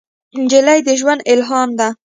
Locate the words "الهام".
1.33-1.69